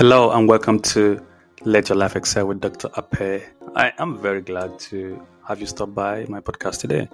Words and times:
Hello 0.00 0.30
and 0.30 0.48
welcome 0.48 0.80
to 0.80 1.22
Let 1.66 1.90
Your 1.90 1.98
Life 1.98 2.16
Excel 2.16 2.46
with 2.46 2.62
Dr. 2.62 2.88
Apeh. 2.88 3.44
I 3.76 3.92
am 3.98 4.16
very 4.16 4.40
glad 4.40 4.78
to 4.78 5.20
have 5.46 5.60
you 5.60 5.66
stop 5.66 5.94
by 5.94 6.24
my 6.26 6.40
podcast 6.40 6.80
today. 6.80 7.06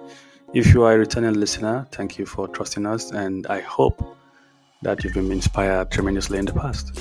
If 0.53 0.73
you 0.73 0.83
are 0.83 0.93
a 0.93 0.97
returning 0.97 1.33
listener, 1.33 1.85
thank 1.91 2.17
you 2.17 2.25
for 2.25 2.47
trusting 2.47 2.85
us, 2.85 3.11
and 3.11 3.45
I 3.47 3.59
hope 3.59 4.01
that 4.83 5.03
you've 5.03 5.15
been 5.15 5.33
inspired 5.33 5.91
tremendously 5.91 6.39
in 6.39 6.45
the 6.45 6.53
past. 6.53 6.97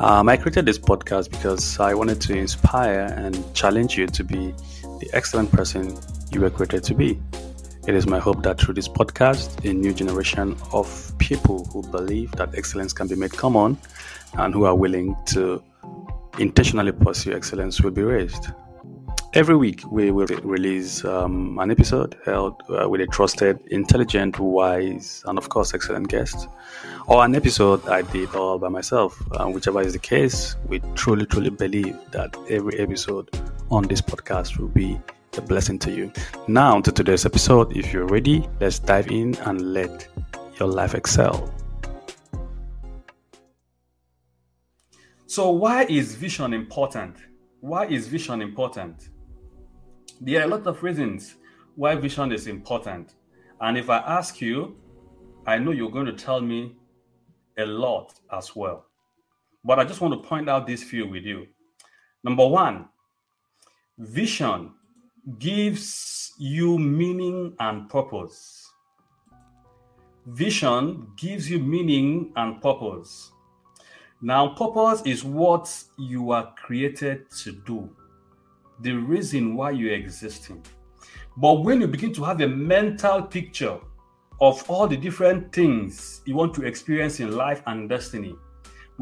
Um, 0.00 0.28
I 0.28 0.36
created 0.36 0.66
this 0.66 0.80
podcast 0.80 1.30
because 1.30 1.78
I 1.78 1.94
wanted 1.94 2.20
to 2.22 2.36
inspire 2.36 3.14
and 3.16 3.54
challenge 3.54 3.96
you 3.96 4.08
to 4.08 4.24
be 4.24 4.52
the 4.98 5.08
excellent 5.12 5.52
person 5.52 5.96
you 6.32 6.40
were 6.40 6.50
created 6.50 6.82
to 6.82 6.94
be. 6.94 7.20
It 7.84 7.96
is 7.96 8.06
my 8.06 8.20
hope 8.20 8.44
that 8.44 8.60
through 8.60 8.74
this 8.74 8.86
podcast, 8.86 9.68
a 9.68 9.74
new 9.74 9.92
generation 9.92 10.56
of 10.72 11.12
people 11.18 11.64
who 11.64 11.82
believe 11.82 12.30
that 12.36 12.54
excellence 12.54 12.92
can 12.92 13.08
be 13.08 13.16
made 13.16 13.32
common 13.32 13.76
and 14.34 14.54
who 14.54 14.66
are 14.66 14.74
willing 14.76 15.16
to 15.32 15.60
intentionally 16.38 16.92
pursue 16.92 17.34
excellence 17.34 17.80
will 17.80 17.90
be 17.90 18.04
raised. 18.04 18.46
Every 19.34 19.56
week, 19.56 19.82
we 19.90 20.12
will 20.12 20.28
release 20.44 21.04
um, 21.04 21.58
an 21.58 21.72
episode 21.72 22.16
held 22.24 22.62
uh, 22.68 22.88
with 22.88 23.00
a 23.00 23.06
trusted, 23.08 23.58
intelligent, 23.72 24.38
wise, 24.38 25.24
and 25.26 25.36
of 25.36 25.48
course, 25.48 25.74
excellent 25.74 26.06
guest, 26.06 26.46
or 27.08 27.24
an 27.24 27.34
episode 27.34 27.84
I 27.88 28.02
did 28.02 28.32
all 28.36 28.60
by 28.60 28.68
myself. 28.68 29.20
Uh, 29.32 29.46
whichever 29.46 29.82
is 29.82 29.94
the 29.94 29.98
case, 29.98 30.54
we 30.68 30.80
truly, 30.94 31.26
truly 31.26 31.50
believe 31.50 31.98
that 32.12 32.36
every 32.48 32.78
episode 32.78 33.28
on 33.72 33.88
this 33.88 34.00
podcast 34.00 34.58
will 34.58 34.68
be 34.68 35.00
a 35.36 35.40
blessing 35.40 35.78
to 35.80 35.90
you. 35.90 36.12
Now, 36.46 36.80
to 36.80 36.92
today's 36.92 37.24
episode. 37.24 37.76
If 37.76 37.92
you're 37.92 38.06
ready, 38.06 38.46
let's 38.60 38.78
dive 38.78 39.10
in 39.10 39.34
and 39.46 39.72
let 39.72 40.06
your 40.58 40.68
life 40.68 40.94
excel. 40.94 41.52
So, 45.26 45.50
why 45.50 45.84
is 45.84 46.14
vision 46.14 46.52
important? 46.52 47.16
Why 47.60 47.86
is 47.86 48.08
vision 48.08 48.42
important? 48.42 49.08
There 50.20 50.40
are 50.40 50.44
a 50.44 50.48
lot 50.48 50.66
of 50.66 50.82
reasons 50.82 51.36
why 51.74 51.94
vision 51.94 52.32
is 52.32 52.46
important. 52.46 53.14
And 53.60 53.78
if 53.78 53.88
I 53.88 53.98
ask 53.98 54.40
you, 54.40 54.76
I 55.46 55.58
know 55.58 55.70
you're 55.70 55.90
going 55.90 56.06
to 56.06 56.12
tell 56.12 56.40
me 56.40 56.76
a 57.58 57.64
lot 57.64 58.12
as 58.30 58.54
well. 58.54 58.86
But 59.64 59.78
I 59.78 59.84
just 59.84 60.00
want 60.00 60.20
to 60.20 60.28
point 60.28 60.48
out 60.48 60.66
this 60.66 60.82
few 60.82 61.06
with 61.08 61.24
you. 61.24 61.46
Number 62.24 62.46
one, 62.46 62.88
vision 63.98 64.72
gives 65.38 66.32
you 66.38 66.78
meaning 66.78 67.54
and 67.60 67.88
purpose. 67.88 68.70
Vision 70.26 71.06
gives 71.16 71.50
you 71.50 71.58
meaning 71.58 72.32
and 72.36 72.60
purpose. 72.60 73.30
Now, 74.20 74.54
purpose 74.54 75.02
is 75.04 75.24
what 75.24 75.72
you 75.98 76.30
are 76.30 76.52
created 76.56 77.30
to 77.42 77.52
do, 77.52 77.88
the 78.80 78.92
reason 78.92 79.56
why 79.56 79.72
you're 79.72 79.94
existing. 79.94 80.64
But 81.36 81.62
when 81.64 81.80
you 81.80 81.88
begin 81.88 82.12
to 82.14 82.24
have 82.24 82.40
a 82.40 82.48
mental 82.48 83.22
picture 83.22 83.78
of 84.40 84.68
all 84.68 84.86
the 84.86 84.96
different 84.96 85.52
things 85.52 86.20
you 86.24 86.34
want 86.34 86.54
to 86.54 86.64
experience 86.64 87.20
in 87.20 87.36
life 87.36 87.62
and 87.66 87.88
destiny, 87.88 88.34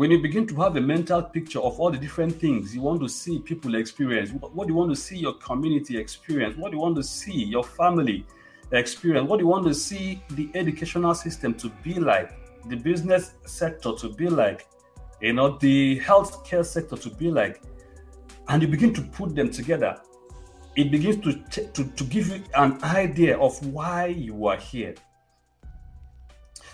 when 0.01 0.11
you 0.11 0.19
begin 0.19 0.47
to 0.47 0.55
have 0.55 0.77
a 0.77 0.81
mental 0.81 1.23
picture 1.23 1.59
of 1.61 1.79
all 1.79 1.91
the 1.91 1.99
different 1.99 2.41
things 2.41 2.75
you 2.75 2.81
want 2.81 2.99
to 3.03 3.07
see 3.07 3.39
people 3.39 3.75
experience, 3.75 4.31
what 4.33 4.67
you 4.67 4.73
want 4.73 4.89
to 4.89 4.97
see 4.97 5.19
your 5.19 5.35
community 5.35 5.99
experience, 5.99 6.57
what 6.57 6.73
you 6.73 6.79
want 6.79 6.97
to 6.97 7.03
see 7.03 7.45
your 7.45 7.63
family 7.63 8.25
experience, 8.73 9.29
what 9.29 9.41
you 9.41 9.47
want 9.47 9.67
to 9.67 9.75
see 9.75 10.23
the 10.31 10.49
educational 10.55 11.15
system 11.15 11.53
to 11.53 11.69
be 11.83 12.01
like, 12.01 12.33
the 12.71 12.77
business 12.77 13.33
sector 13.45 13.93
to 13.93 14.09
be 14.09 14.27
like, 14.27 14.67
you 15.21 15.35
know, 15.35 15.59
the 15.59 16.01
healthcare 16.01 16.65
sector 16.65 16.97
to 16.97 17.11
be 17.11 17.31
like, 17.31 17.61
and 18.49 18.63
you 18.63 18.69
begin 18.69 18.95
to 18.95 19.03
put 19.03 19.35
them 19.35 19.51
together, 19.51 20.01
it 20.77 20.91
begins 20.91 21.23
to, 21.23 21.35
t- 21.51 21.69
to, 21.75 21.85
to 21.85 22.05
give 22.05 22.29
you 22.29 22.43
an 22.55 22.83
idea 22.85 23.37
of 23.37 23.67
why 23.67 24.07
you 24.07 24.47
are 24.47 24.57
here. 24.57 24.95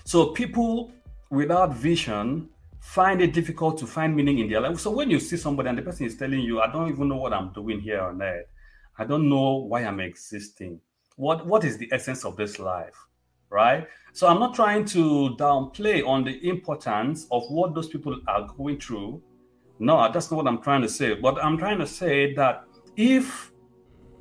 So 0.05 0.27
people 0.27 0.93
without 1.29 1.75
vision 1.75 2.51
find 2.87 3.21
it 3.21 3.33
difficult 3.33 3.77
to 3.77 3.87
find 3.87 4.15
meaning 4.15 4.39
in 4.39 4.49
their 4.49 4.61
life. 4.61 4.79
So 4.79 4.91
when 4.91 5.11
you 5.11 5.19
see 5.19 5.37
somebody 5.37 5.69
and 5.69 5.77
the 5.77 5.83
person 5.83 6.07
is 6.07 6.17
telling 6.17 6.41
you, 6.41 6.61
I 6.61 6.71
don't 6.71 6.89
even 6.89 7.09
know 7.09 7.17
what 7.17 7.33
I'm 7.33 7.53
doing 7.53 7.81
here 7.81 8.01
on 8.01 8.23
earth. 8.23 8.47
I 8.97 9.05
don't 9.05 9.29
know 9.29 9.57
why 9.57 9.83
I'm 9.83 10.01
existing. 10.01 10.81
What 11.17 11.47
what 11.47 11.65
is 11.65 11.77
the 11.77 11.89
essence 11.93 12.25
of 12.25 12.37
this 12.37 12.59
life? 12.59 12.97
Right? 13.51 13.87
So 14.13 14.29
I'm 14.29 14.39
not 14.39 14.55
trying 14.55 14.85
to 14.87 15.37
downplay 15.37 16.07
on 16.07 16.25
the 16.25 16.49
importance 16.49 17.27
of 17.31 17.43
what 17.49 17.75
those 17.75 17.89
people 17.89 18.19
are 18.29 18.47
going 18.57 18.81
through. 18.81 19.21
No, 19.79 20.11
that's 20.11 20.31
not 20.31 20.37
what 20.39 20.47
I'm 20.47 20.63
trying 20.63 20.83
to 20.83 20.89
say. 20.89 21.15
But 21.15 21.43
I'm 21.45 21.59
trying 21.59 21.79
to 21.79 21.87
say 21.87 22.35
that 22.35 22.65
if 22.97 23.53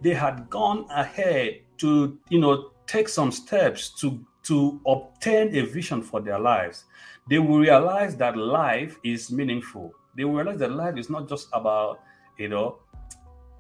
they 0.02 0.14
had 0.14 0.50
gone 0.50 0.86
ahead 0.90 1.62
to, 1.78 2.20
you 2.30 2.40
know, 2.40 2.72
take 2.88 3.10
some 3.10 3.32
steps 3.32 3.92
to 4.02 4.26
to 4.46 4.80
obtain 4.86 5.56
a 5.56 5.66
vision 5.66 6.02
for 6.02 6.22
their 6.22 6.40
lives, 6.40 6.86
they 7.30 7.40
will 7.40 7.60
realize 7.60 8.16
that 8.18 8.38
life 8.38 8.98
is 9.04 9.32
meaningful. 9.32 9.94
They 10.16 10.24
will 10.24 10.36
realize 10.36 10.60
that 10.60 10.72
life 10.72 10.98
is 10.98 11.10
not 11.10 11.28
just 11.28 11.50
about, 11.54 12.00
you 12.38 12.50
know, 12.50 12.80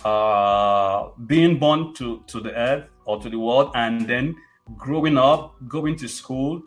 uh, 0.03 1.09
being 1.25 1.57
born 1.57 1.94
to, 1.95 2.24
to 2.28 2.40
the 2.40 2.53
earth 2.53 2.85
or 3.06 3.19
to 3.19 3.29
the 3.29 3.40
world 3.40 3.72
and 3.75 4.07
then 4.07 4.35
growing 4.78 5.18
up, 5.18 5.56
going 5.68 5.95
to 5.97 6.07
school, 6.07 6.63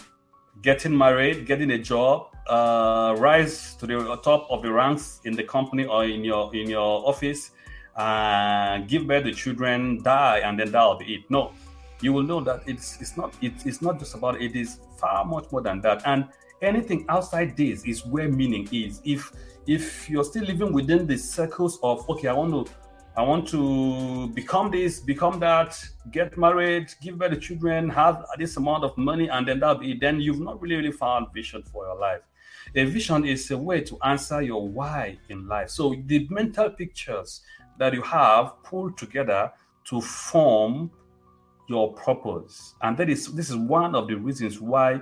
getting 0.63 0.97
married, 0.97 1.47
getting 1.47 1.71
a 1.73 1.79
job, 1.79 2.27
uh, 2.49 3.15
rise 3.19 3.75
to 3.77 3.87
the 3.87 4.21
top 4.23 4.47
of 4.51 4.63
the 4.63 4.73
ranks 4.73 5.21
in 5.25 5.35
the 5.35 5.45
company 5.45 5.85
or 5.85 6.05
in 6.05 6.25
your 6.25 6.55
in 6.55 6.69
your 6.69 7.07
office, 7.07 7.53
uh, 7.97 8.79
give 8.79 9.07
birth 9.07 9.25
to 9.25 9.33
children, 9.33 10.03
die, 10.03 10.39
and 10.39 10.59
then 10.59 10.71
that'll 10.71 10.97
be 10.97 11.15
it. 11.15 11.31
No, 11.31 11.53
you 12.01 12.13
will 12.13 12.23
know 12.23 12.41
that 12.41 12.63
it's 12.67 13.01
it's 13.01 13.17
not 13.17 13.35
it, 13.43 13.55
it's 13.67 13.83
not 13.83 13.99
just 13.99 14.15
about 14.15 14.41
it. 14.41 14.55
is 14.55 14.81
far 14.99 15.25
much 15.25 15.51
more 15.51 15.61
than 15.61 15.81
that. 15.83 16.03
And 16.05 16.29
anything 16.63 17.05
outside 17.09 17.57
this 17.57 17.85
is 17.85 18.05
where 18.05 18.29
meaning 18.29 18.69
is. 18.73 19.01
If 19.05 19.33
if 19.67 20.09
you're 20.09 20.25
still 20.25 20.45
living 20.45 20.73
within 20.73 21.07
the 21.07 21.17
circles 21.17 21.79
of 21.83 22.09
okay, 22.09 22.29
I 22.29 22.33
want 22.33 22.67
to 22.67 22.73
I 23.17 23.23
want 23.23 23.49
to 23.49 24.29
become 24.29 24.71
this, 24.71 25.01
become 25.01 25.41
that, 25.41 25.85
get 26.13 26.39
married, 26.39 26.95
give 27.03 27.19
birth 27.19 27.33
to 27.33 27.41
children, 27.41 27.91
have 27.91 28.25
this 28.39 28.57
amount 28.57 28.85
of 28.85 28.97
money, 28.97 29.29
and 29.29 29.47
then 29.47 29.59
that 29.59 29.81
be 29.81 29.95
then 29.95 30.21
you've 30.21 30.41
not 30.41 30.63
really, 30.63 30.77
really 30.77 30.93
found 30.93 31.27
vision 31.35 31.65
for 31.65 31.85
your 31.87 31.99
life. 31.99 32.21
A 32.77 32.85
vision 32.85 33.25
is 33.25 33.51
a 33.51 33.59
way 33.59 33.81
to 33.81 33.99
answer 34.05 34.41
your 34.41 34.69
why 34.69 35.19
in 35.31 35.49
life. 35.49 35.71
So 35.71 35.97
the 36.07 36.29
mental 36.31 36.71
pictures 36.71 37.41
that 37.79 37.93
you 37.93 38.03
have 38.03 38.63
pulled 38.63 38.97
together 38.97 39.53
to 39.87 40.01
form 40.01 40.91
your 41.69 41.93
purpose. 41.95 42.75
And 42.83 42.97
that 42.99 43.09
is 43.09 43.33
this 43.35 43.51
is 43.51 43.57
one 43.57 43.95
of 43.95 44.09
the 44.09 44.15
reasons 44.15 44.61
why 44.61 45.01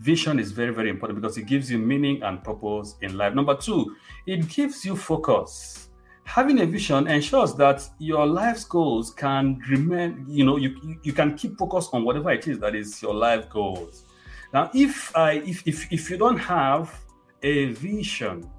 vision 0.00 0.38
is 0.38 0.50
very, 0.52 0.74
very 0.74 0.90
important 0.90 1.20
because 1.20 1.38
it 1.38 1.46
gives 1.46 1.70
you 1.70 1.78
meaning 1.78 2.22
and 2.22 2.42
purpose 2.42 2.96
in 3.00 3.16
life. 3.16 3.34
Number 3.34 3.56
two, 3.56 3.94
it 4.26 4.48
gives 4.48 4.84
you 4.84 4.96
focus 4.96 5.88
having 6.24 6.60
a 6.62 6.66
vision 6.66 7.06
ensures 7.06 7.54
that 7.54 7.86
your 7.98 8.26
life's 8.26 8.64
goals 8.64 9.10
can 9.10 9.60
remain 9.68 10.24
you 10.26 10.44
know 10.44 10.56
you, 10.56 10.98
you 11.02 11.12
can 11.12 11.36
keep 11.36 11.56
focus 11.58 11.88
on 11.92 12.02
whatever 12.02 12.30
it 12.32 12.48
is 12.48 12.58
that 12.58 12.74
is 12.74 13.00
your 13.02 13.14
life 13.14 13.48
goals 13.50 14.04
now 14.52 14.70
if 14.74 15.14
i 15.16 15.32
if 15.32 15.66
if, 15.66 15.92
if 15.92 16.10
you 16.10 16.16
don't 16.16 16.38
have 16.38 16.98
a 17.42 17.66
vision 17.72 18.50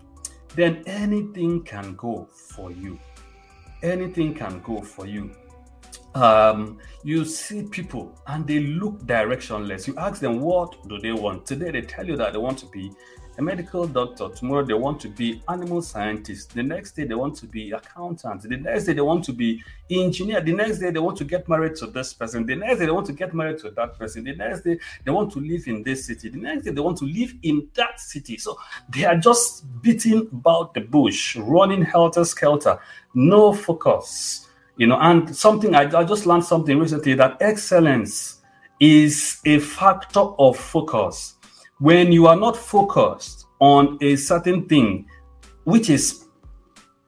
then 0.55 0.83
anything 0.85 1.61
can 1.63 1.95
go 1.95 2.27
for 2.31 2.71
you 2.71 2.99
anything 3.81 4.33
can 4.33 4.61
go 4.61 4.79
for 4.79 5.07
you 5.07 5.31
um, 6.15 6.79
you 7.03 7.25
see 7.25 7.63
people 7.63 8.17
and 8.27 8.47
they 8.47 8.59
look 8.59 8.99
directionless. 9.05 9.85
You 9.85 9.95
ask 9.97 10.21
them 10.21 10.39
what 10.39 10.87
do 10.87 10.97
they 10.97 11.11
want. 11.11 11.45
Today 11.45 11.71
they 11.71 11.81
tell 11.81 12.07
you 12.07 12.15
that 12.15 12.33
they 12.33 12.39
want 12.39 12.57
to 12.59 12.65
be 12.67 12.91
a 13.37 13.41
medical 13.41 13.85
doctor. 13.85 14.29
Tomorrow 14.29 14.63
they 14.63 14.73
want 14.73 15.01
to 15.01 15.09
be 15.09 15.43
animal 15.49 15.81
scientist. 15.81 16.55
The 16.55 16.63
next 16.63 16.93
day 16.93 17.03
they 17.03 17.15
want 17.15 17.35
to 17.37 17.45
be 17.45 17.71
accountant. 17.71 18.43
The 18.43 18.55
next 18.55 18.85
day 18.85 18.93
they 18.93 19.01
want 19.01 19.25
to 19.25 19.33
be 19.33 19.61
engineer. 19.89 20.39
The 20.39 20.53
next 20.53 20.79
day 20.79 20.89
they 20.89 20.99
want 20.99 21.17
to 21.17 21.25
get 21.25 21.49
married 21.49 21.75
to 21.77 21.87
this 21.87 22.13
person. 22.13 22.45
The 22.45 22.55
next 22.55 22.79
day 22.79 22.85
they 22.85 22.91
want 22.91 23.07
to 23.07 23.13
get 23.13 23.33
married 23.33 23.57
to 23.59 23.71
that 23.71 23.99
person. 23.99 24.23
The 24.23 24.35
next 24.35 24.61
day 24.61 24.79
they 25.03 25.11
want 25.11 25.33
to 25.33 25.41
live 25.41 25.67
in 25.67 25.83
this 25.83 26.05
city. 26.05 26.29
The 26.29 26.37
next 26.37 26.63
day 26.63 26.71
they 26.71 26.79
want 26.79 26.97
to 26.99 27.05
live 27.05 27.33
in 27.43 27.67
that 27.73 27.99
city. 27.99 28.37
So 28.37 28.57
they 28.87 29.03
are 29.03 29.17
just 29.17 29.65
beating 29.81 30.29
about 30.31 30.73
the 30.73 30.81
bush, 30.81 31.35
running 31.35 31.83
helter 31.83 32.23
skelter, 32.23 32.79
no 33.13 33.51
focus. 33.51 34.47
You 34.77 34.87
know, 34.87 34.99
and 34.99 35.35
something 35.35 35.73
I, 35.73 35.83
I 35.83 36.03
just 36.03 36.25
learned 36.25 36.43
something 36.43 36.77
recently 36.77 37.13
that 37.15 37.37
excellence 37.39 38.41
is 38.79 39.39
a 39.45 39.59
factor 39.59 40.19
of 40.19 40.57
focus 40.57 41.35
when 41.79 42.11
you 42.11 42.27
are 42.27 42.35
not 42.35 42.55
focused 42.55 43.45
on 43.59 43.97
a 44.01 44.15
certain 44.15 44.67
thing, 44.67 45.05
which 45.65 45.89
is 45.89 46.25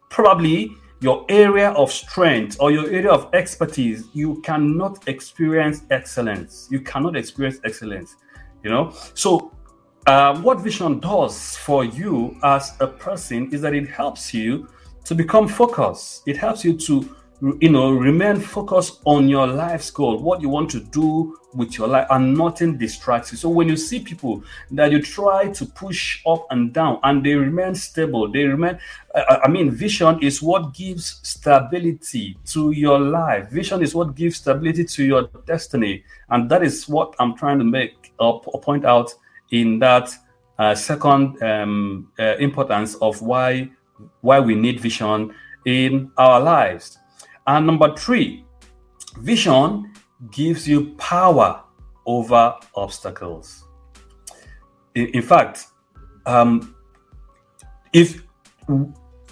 probably 0.10 0.75
your 1.00 1.25
area 1.30 1.69
of 1.72 1.92
strength 1.92 2.58
or 2.60 2.72
your 2.72 2.90
area 2.90 3.12
of 3.12 3.30
expertise, 3.34 4.06
you 4.14 4.42
cannot 4.42 5.08
experience 5.08 5.84
excellence. 5.92 6.68
You 6.72 6.81
cannot 6.81 7.16
experience 7.16 7.60
excellence, 7.64 8.16
you 8.64 8.69
know. 8.69 8.94
So 9.14 9.52
uh, 10.08 10.40
what 10.42 10.60
vision 10.60 11.00
does 11.00 11.56
for 11.58 11.86
you 11.86 12.38
as 12.44 12.74
a 12.80 12.88
person 12.88 13.54
is 13.54 13.62
that 13.62 13.74
it 13.74 13.88
helps 13.88 14.34
you 14.34 14.68
to 15.06 15.16
become 15.16 15.48
focused. 15.48 16.24
It 16.25 16.36
helps 16.36 16.66
you 16.66 16.75
to 16.78 17.16
you 17.42 17.69
know 17.69 17.92
remain 17.92 18.39
focused 18.39 19.00
on 19.06 19.30
your 19.30 19.45
life's 19.45 19.92
goal 19.92 20.18
what 20.18 20.42
you 20.42 20.50
want 20.50 20.69
to 20.72 20.80
do 20.80 21.38
with 21.54 21.78
your 21.78 21.88
life 21.88 22.07
and 22.12 22.38
nothing 22.38 22.78
distracts 22.78 23.31
you. 23.31 23.38
So 23.38 23.50
when 23.50 23.68
you 23.68 23.78
see 23.78 24.00
people 24.00 24.44
that 24.72 24.92
you 24.92 25.01
try 25.01 25.48
to 25.50 25.66
push 25.66 26.22
up 26.25 26.45
and 26.50 26.74
down 26.74 27.00
and 27.04 27.24
they 27.24 27.36
remain 27.36 27.75
stable 27.75 28.31
they 28.31 28.44
remain 28.44 28.80
i 29.16 29.48
mean 29.48 29.72
vision 29.72 30.19
is 30.22 30.42
what 30.42 30.74
gives 30.74 31.19
stability 31.24 32.38
to 32.45 32.72
your 32.72 33.00
life. 33.00 33.50
Vision 33.50 33.81
is 33.81 33.94
what 33.94 34.16
gives 34.16 34.38
stability 34.38 34.83
to 34.83 35.04
your 35.04 35.24
destiny. 35.45 36.04
And 36.30 36.50
that 36.50 36.63
is 36.63 36.90
what 36.90 37.16
i'm 37.19 37.36
trying 37.36 37.60
to 37.60 37.66
make 37.66 38.13
or 38.19 38.42
point 38.42 38.83
out 38.83 39.13
in 39.51 39.80
that 39.80 40.10
uh, 40.57 40.74
second 40.74 41.42
um, 41.44 42.12
uh, 42.18 42.36
importance 42.38 42.95
of 42.95 43.22
why 43.22 43.69
why 44.22 44.40
we 44.40 44.56
need 44.56 44.80
vision 44.80 45.33
in 45.66 46.12
our 46.18 46.40
lives 46.40 46.98
and 47.47 47.65
number 47.65 47.95
three, 47.95 48.45
vision 49.19 49.91
gives 50.31 50.67
you 50.67 50.94
power 50.95 51.63
over 52.05 52.55
obstacles. 52.75 53.65
In, 54.95 55.07
in 55.07 55.21
fact, 55.21 55.67
um, 56.25 56.75
if 57.94 58.23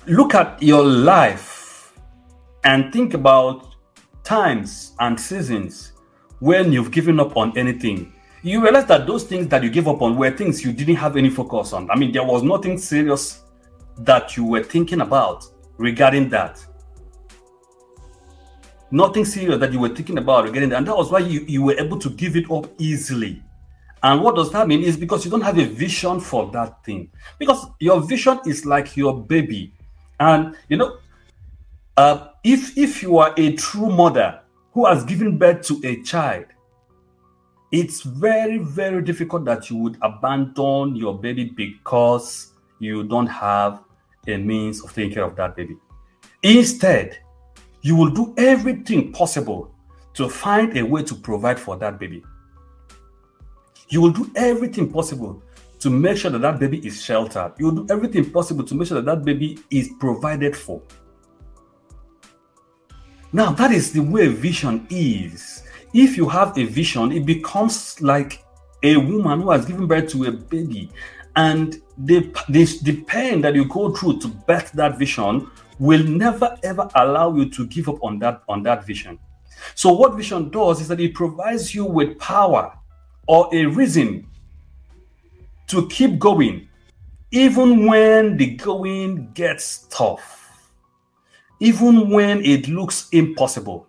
look 0.07 0.33
at 0.33 0.61
your 0.61 0.83
life 0.83 1.93
and 2.63 2.91
think 2.93 3.13
about 3.13 3.75
times 4.23 4.93
and 4.99 5.19
seasons 5.19 5.93
when 6.39 6.71
you've 6.71 6.91
given 6.91 7.19
up 7.19 7.35
on 7.35 7.57
anything, 7.57 8.13
you 8.43 8.61
realize 8.61 8.85
that 8.85 9.07
those 9.07 9.23
things 9.23 9.47
that 9.47 9.63
you 9.63 9.69
gave 9.69 9.87
up 9.87 10.01
on 10.01 10.15
were 10.17 10.31
things 10.31 10.63
you 10.63 10.71
didn't 10.71 10.95
have 10.95 11.17
any 11.17 11.29
focus 11.29 11.73
on. 11.73 11.89
I 11.89 11.95
mean, 11.95 12.11
there 12.11 12.23
was 12.23 12.43
nothing 12.43 12.77
serious 12.77 13.41
that 13.99 14.37
you 14.37 14.45
were 14.45 14.63
thinking 14.63 15.01
about 15.01 15.45
regarding 15.77 16.29
that 16.29 16.63
nothing 18.91 19.25
serious 19.25 19.59
that 19.59 19.73
you 19.73 19.79
were 19.79 19.89
thinking 19.89 20.17
about 20.17 20.51
getting 20.53 20.69
there. 20.69 20.77
And 20.77 20.87
that 20.87 20.95
was 20.95 21.11
why 21.11 21.19
you, 21.19 21.41
you 21.47 21.63
were 21.63 21.73
able 21.73 21.99
to 21.99 22.09
give 22.09 22.35
it 22.35 22.49
up 22.51 22.69
easily. 22.77 23.41
And 24.03 24.21
what 24.21 24.35
does 24.35 24.51
that 24.51 24.67
mean? 24.67 24.83
Is 24.83 24.97
because 24.97 25.25
you 25.25 25.31
don't 25.31 25.41
have 25.41 25.57
a 25.57 25.65
vision 25.65 26.19
for 26.19 26.51
that 26.51 26.83
thing. 26.83 27.09
Because 27.39 27.65
your 27.79 28.01
vision 28.01 28.39
is 28.45 28.65
like 28.65 28.95
your 28.95 29.19
baby. 29.19 29.73
And 30.19 30.55
you 30.69 30.77
know, 30.77 30.97
uh, 31.97 32.27
if 32.43 32.77
if 32.77 33.01
you 33.01 33.17
are 33.17 33.33
a 33.37 33.55
true 33.55 33.89
mother 33.89 34.41
who 34.73 34.85
has 34.85 35.03
given 35.03 35.37
birth 35.37 35.61
to 35.63 35.81
a 35.83 36.03
child, 36.03 36.45
it's 37.71 38.03
very, 38.03 38.59
very 38.59 39.01
difficult 39.01 39.45
that 39.45 39.69
you 39.69 39.77
would 39.77 39.97
abandon 40.01 40.95
your 40.95 41.17
baby 41.17 41.45
because 41.45 42.53
you 42.79 43.03
don't 43.03 43.27
have 43.27 43.81
a 44.27 44.37
means 44.37 44.83
of 44.83 44.93
taking 44.93 45.13
care 45.13 45.23
of 45.23 45.35
that 45.35 45.55
baby. 45.55 45.75
Instead, 46.43 47.17
you 47.85 47.95
will 47.95 48.09
do 48.09 48.33
everything 48.35 49.11
possible 49.11 49.71
to 50.15 50.27
find 50.27 50.75
a 50.75 50.81
way 50.81 51.03
to 51.03 51.13
provide 51.13 51.59
for 51.59 51.77
that 51.77 51.99
baby. 51.99 52.23
You 53.89 54.01
will 54.01 54.09
do 54.09 54.31
everything 54.35 54.91
possible 54.91 55.43
to 55.77 55.91
make 55.91 56.17
sure 56.17 56.31
that 56.31 56.39
that 56.39 56.57
baby 56.57 56.79
is 56.79 56.99
sheltered. 56.99 57.53
You 57.59 57.65
will 57.65 57.83
do 57.83 57.93
everything 57.93 58.31
possible 58.31 58.63
to 58.63 58.73
make 58.73 58.87
sure 58.87 58.99
that 58.99 59.05
that 59.05 59.23
baby 59.23 59.59
is 59.69 59.91
provided 59.99 60.57
for. 60.57 60.81
Now, 63.31 63.51
that 63.51 63.69
is 63.71 63.91
the 63.91 63.99
way 63.99 64.29
vision 64.29 64.87
is. 64.89 65.61
If 65.93 66.17
you 66.17 66.27
have 66.27 66.57
a 66.57 66.63
vision, 66.63 67.11
it 67.11 67.23
becomes 67.23 68.01
like 68.01 68.43
a 68.81 68.97
woman 68.97 69.41
who 69.41 69.51
has 69.51 69.63
given 69.63 69.85
birth 69.85 70.09
to 70.13 70.23
a 70.23 70.31
baby, 70.31 70.89
and 71.35 71.79
the, 71.99 72.33
the, 72.49 72.65
the 72.81 73.03
pain 73.03 73.41
that 73.41 73.53
you 73.53 73.65
go 73.65 73.93
through 73.93 74.21
to 74.21 74.27
birth 74.27 74.71
that 74.71 74.97
vision 74.97 75.51
will 75.79 76.03
never 76.03 76.57
ever 76.63 76.89
allow 76.95 77.35
you 77.35 77.49
to 77.49 77.67
give 77.67 77.89
up 77.89 78.03
on 78.03 78.19
that 78.19 78.43
on 78.47 78.63
that 78.63 78.85
vision. 78.85 79.19
So 79.73 79.91
what 79.93 80.15
vision 80.15 80.49
does 80.49 80.81
is 80.81 80.87
that 80.87 80.99
it 80.99 81.13
provides 81.13 81.73
you 81.73 81.85
with 81.85 82.17
power 82.19 82.77
or 83.27 83.49
a 83.53 83.65
reason 83.65 84.27
to 85.67 85.87
keep 85.87 86.19
going 86.19 86.67
even 87.31 87.85
when 87.85 88.37
the 88.37 88.55
going 88.55 89.31
gets 89.33 89.87
tough. 89.89 90.71
Even 91.59 92.09
when 92.09 92.43
it 92.45 92.67
looks 92.67 93.09
impossible. 93.11 93.87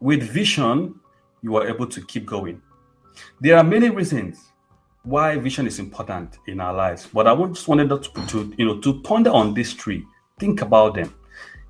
With 0.00 0.22
vision, 0.22 1.00
you 1.42 1.56
are 1.56 1.66
able 1.68 1.86
to 1.86 2.04
keep 2.06 2.24
going. 2.26 2.62
There 3.40 3.56
are 3.56 3.64
many 3.64 3.90
reasons 3.90 4.52
why 5.02 5.36
vision 5.36 5.66
is 5.66 5.78
important 5.78 6.38
in 6.46 6.60
our 6.60 6.74
lives, 6.74 7.08
but 7.12 7.26
I 7.26 7.34
just 7.46 7.68
wanted 7.68 7.88
to, 7.88 7.98
to 7.98 8.54
you 8.58 8.66
know 8.66 8.78
to 8.80 9.00
ponder 9.02 9.30
on 9.30 9.54
these 9.54 9.72
three 9.72 10.04
Think 10.38 10.60
about 10.60 10.96
them. 10.96 11.14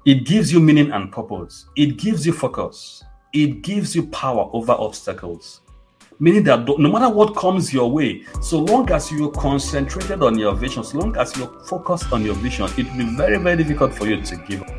It 0.04 0.24
gives 0.24 0.52
you 0.52 0.58
meaning 0.58 0.90
and 0.90 1.12
purpose. 1.12 1.66
It 1.76 1.98
gives 1.98 2.26
you 2.26 2.32
focus. 2.32 3.04
It 3.32 3.62
gives 3.62 3.94
you 3.94 4.08
power 4.08 4.50
over 4.52 4.72
obstacles. 4.72 5.60
Meaning 6.18 6.42
that 6.44 6.66
no 6.66 6.90
matter 6.90 7.08
what 7.08 7.36
comes 7.36 7.72
your 7.72 7.88
way, 7.88 8.24
so 8.42 8.58
long 8.58 8.90
as 8.90 9.12
you're 9.12 9.30
concentrated 9.30 10.20
on 10.20 10.36
your 10.36 10.56
vision, 10.56 10.82
so 10.82 10.98
long 10.98 11.16
as 11.16 11.36
you're 11.36 11.60
focused 11.60 12.12
on 12.12 12.24
your 12.24 12.34
vision, 12.34 12.64
it 12.76 12.90
will 12.90 13.06
be 13.06 13.16
very, 13.16 13.38
very 13.38 13.56
difficult 13.56 13.94
for 13.94 14.08
you 14.08 14.20
to 14.20 14.36
give 14.48 14.62
up. 14.62 14.75